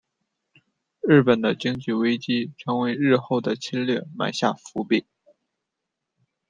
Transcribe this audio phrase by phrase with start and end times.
[1.03, 5.05] 日本的经济危机成为日后的侵略埋下伏笔。